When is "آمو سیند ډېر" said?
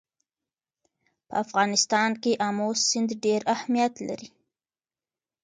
2.47-3.41